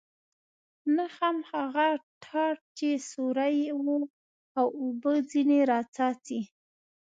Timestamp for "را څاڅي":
5.69-6.39